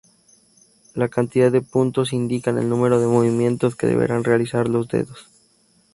[0.95, 5.27] La cantidad de puntos indican el número de movimientos que deberán realizar los dedos.